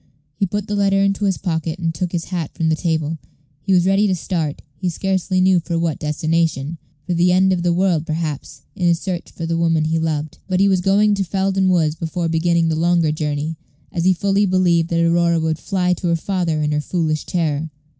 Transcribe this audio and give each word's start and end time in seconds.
He 0.33 0.47
put 0.47 0.65
the 0.65 0.73
letter 0.75 0.99
into 1.03 1.25
his 1.25 1.37
pocket, 1.37 1.77
and 1.77 1.93
took 1.93 2.11
his 2.11 2.25
hat 2.25 2.55
from 2.55 2.69
the 2.69 2.75
table. 2.75 3.19
He 3.61 3.71
was 3.71 3.85
ready 3.85 4.07
to 4.07 4.15
start 4.15 4.63
he 4.75 4.89
scarcely 4.89 5.39
knew 5.39 5.59
for 5.59 5.77
what 5.77 5.99
destination; 5.99 6.79
for 7.05 7.13
the 7.13 7.31
end 7.31 7.53
of 7.53 7.61
the 7.61 7.71
world, 7.71 8.07
perhaps 8.07 8.63
in 8.75 8.87
his 8.87 8.99
search 8.99 9.29
for 9.29 9.45
the 9.45 9.59
woman 9.59 9.83
he 9.85 9.99
loved. 9.99 10.39
But 10.47 10.59
he 10.59 10.67
was 10.67 10.81
going 10.81 11.13
to 11.13 11.23
Felden 11.23 11.69
Woods 11.69 11.93
before 11.93 12.29
beginning 12.29 12.67
the 12.67 12.75
longer 12.75 13.11
journey, 13.11 13.57
as 13.91 14.03
he 14.05 14.13
fully 14.15 14.47
believed 14.47 14.89
that 14.89 15.05
Aurora 15.05 15.39
would 15.39 15.59
fly 15.59 15.93
to 15.93 16.07
her 16.07 16.15
father 16.15 16.63
in 16.63 16.71
her 16.71 16.81
foolish 16.81 17.27
terror. 17.27 17.69